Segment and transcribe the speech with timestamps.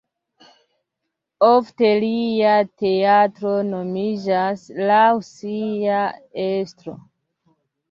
[1.47, 2.55] Ofte lia
[2.85, 6.03] teatro nomiĝas laŭ sia
[6.49, 6.99] estro.